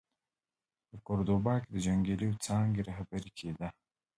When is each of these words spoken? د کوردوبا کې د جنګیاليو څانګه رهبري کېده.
د 0.91 0.93
کوردوبا 1.07 1.55
کې 1.61 1.69
د 1.71 1.75
جنګیاليو 1.85 2.39
څانګه 2.45 2.81
رهبري 2.89 3.31
کېده. 3.37 3.67